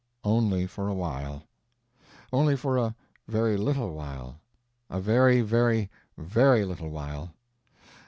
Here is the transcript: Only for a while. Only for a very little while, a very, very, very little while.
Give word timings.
Only 0.23 0.65
for 0.65 0.87
a 0.87 0.95
while. 0.95 1.43
Only 2.33 2.55
for 2.57 2.79
a 2.79 2.95
very 3.27 3.55
little 3.55 3.93
while, 3.93 4.39
a 4.89 4.99
very, 4.99 5.41
very, 5.41 5.91
very 6.17 6.65
little 6.65 6.89
while. 6.89 7.35